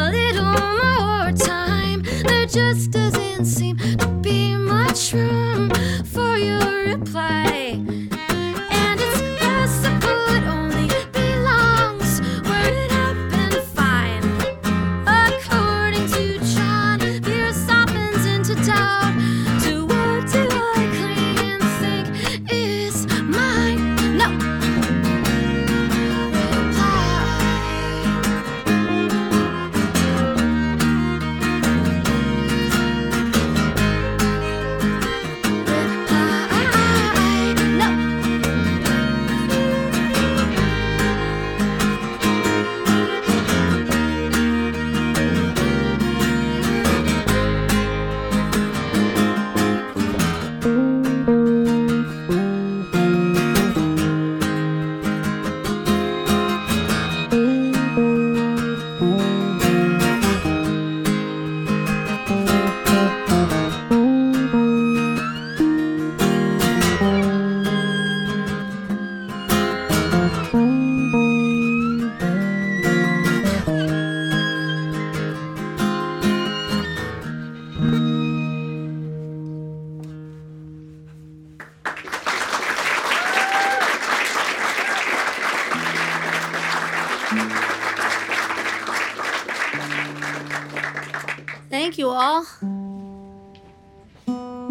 [0.00, 2.02] a little more time.
[2.24, 5.70] There just doesn't seem to be much room
[6.04, 7.49] for your reply.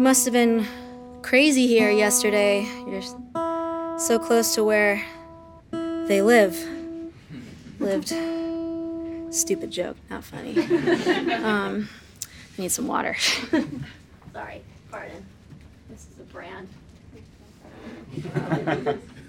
[0.00, 0.10] Thank you.
[0.10, 0.66] Must have been
[1.20, 2.66] crazy here yesterday.
[2.86, 3.02] You're
[3.98, 5.04] so close to where
[5.70, 6.56] they live.
[7.78, 8.08] Lived.
[9.30, 10.58] Stupid joke, not funny.
[11.44, 11.88] um,
[12.58, 13.14] I need some water.
[14.32, 15.22] Sorry, pardon.
[15.90, 16.68] This is a brand.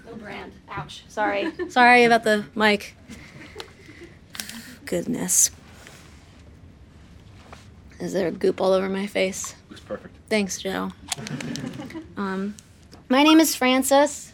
[0.06, 0.52] No brand.
[0.70, 1.04] Ouch.
[1.08, 1.52] Sorry.
[1.68, 2.96] Sorry about the mic.
[4.86, 5.50] Goodness.
[8.00, 9.54] Is there a goop all over my face?
[9.68, 10.21] Looks perfect.
[10.32, 10.88] Thanks, Joe.
[12.16, 12.54] um,
[13.10, 14.32] my name is Frances.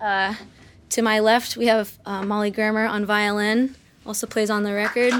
[0.00, 0.34] Uh,
[0.88, 5.12] to my left, we have uh, Molly Germer on violin, also plays on the record.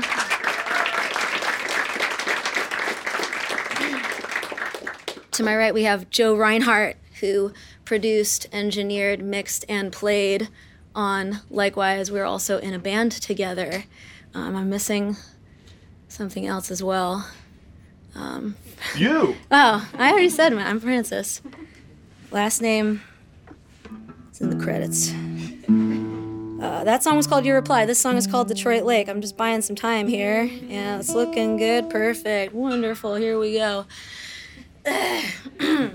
[5.30, 7.52] To my right, we have Joe Reinhardt, who
[7.84, 10.48] produced, engineered, mixed, and played
[10.96, 12.10] on Likewise.
[12.10, 13.84] We're also in a band together.
[14.34, 15.16] Um, I'm missing
[16.08, 17.30] something else as well.
[18.96, 19.36] You!
[19.50, 20.52] Oh, I already said.
[20.52, 21.40] I'm Frances.
[22.30, 23.02] Last name.
[24.30, 25.12] It's in the credits.
[26.62, 27.84] Uh, that song was called Your Reply.
[27.86, 29.08] This song is called Detroit Lake.
[29.08, 30.42] I'm just buying some time here.
[30.42, 31.90] Yeah, it's looking good.
[31.90, 32.54] Perfect.
[32.54, 33.14] Wonderful.
[33.16, 33.86] Here we go.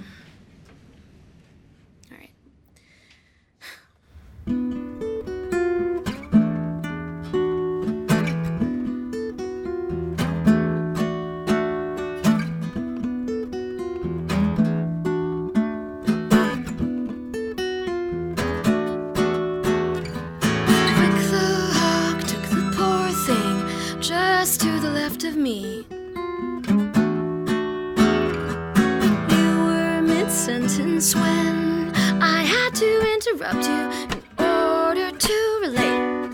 [33.52, 33.82] interrupt you
[34.18, 36.34] in order to relate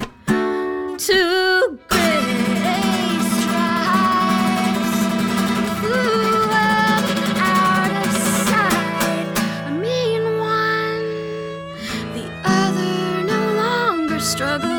[1.00, 4.96] to gray stripes.
[5.80, 7.06] Flew up
[7.38, 8.14] out of
[8.48, 9.28] sight.
[9.66, 11.08] A mean one
[12.14, 14.76] the other no longer struggling.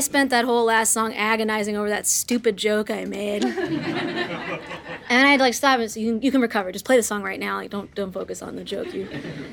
[0.00, 3.44] I spent that whole last song agonizing over that stupid joke I made.
[3.44, 3.66] and
[5.10, 5.90] I had to like stop it.
[5.90, 6.72] So you can, you can recover.
[6.72, 7.56] Just play the song right now.
[7.56, 8.94] Like don't don't focus on the joke.
[8.94, 9.06] You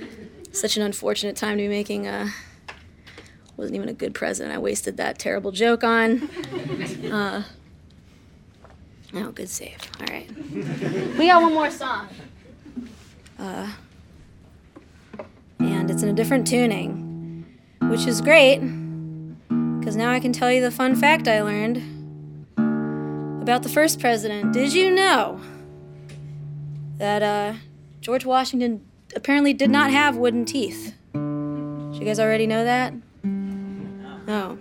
[0.53, 2.29] such an unfortunate time to be making a
[3.57, 4.55] wasn't even a good president.
[4.55, 6.29] I wasted that terrible joke on.
[7.11, 7.43] Uh,
[9.15, 9.79] oh, good save.
[9.99, 10.29] All right.
[11.17, 12.07] We got one more song.
[13.37, 13.69] Uh,
[15.59, 17.45] and it's in a different tuning,
[17.81, 18.61] which is great
[19.87, 21.77] because now I can tell you the fun fact I learned
[23.41, 24.51] about the first president.
[24.51, 25.39] Did you know
[26.97, 27.53] that uh,
[28.01, 30.93] George Washington apparently did not have wooden teeth?
[31.13, 32.93] Did you guys already know that?
[33.23, 34.57] No.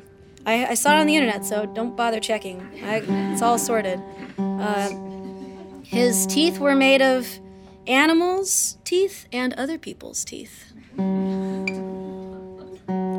[0.47, 2.61] I, I saw it on the internet, so don't bother checking.
[2.85, 3.03] I,
[3.33, 4.01] it's all sorted.
[4.39, 4.91] Uh,
[5.83, 7.27] his teeth were made of
[7.89, 10.73] animals' teeth and other people's teeth.
[10.95, 11.65] One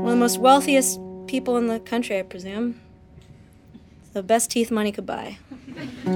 [0.05, 2.79] of the most wealthiest people in the country, I presume.
[4.13, 5.37] The best teeth money could buy.
[6.05, 6.09] I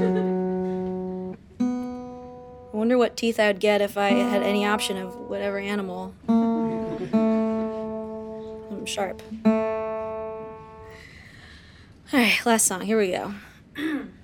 [2.71, 6.15] wonder what teeth I would get if I had any option of whatever animal.
[8.69, 9.21] I'm sharp.
[9.45, 9.51] All
[12.13, 12.81] right, last song.
[12.81, 13.33] Here we go.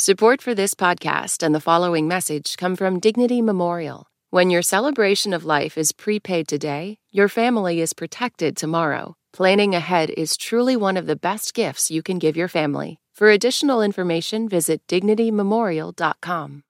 [0.00, 4.06] Support for this podcast and the following message come from Dignity Memorial.
[4.30, 9.16] When your celebration of life is prepaid today, your family is protected tomorrow.
[9.32, 13.00] Planning ahead is truly one of the best gifts you can give your family.
[13.16, 16.62] For additional information, visit dignitymemorial.com.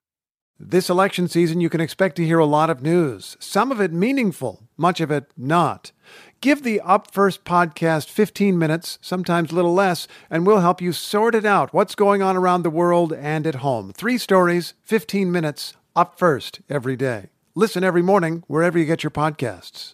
[0.61, 3.93] This election season, you can expect to hear a lot of news, some of it
[3.93, 5.93] meaningful, much of it not.
[6.41, 10.91] Give the Up First podcast 15 minutes, sometimes a little less, and we'll help you
[10.91, 13.93] sort it out what's going on around the world and at home.
[13.93, 17.29] Three stories, 15 minutes, up first every day.
[17.55, 19.93] Listen every morning wherever you get your podcasts.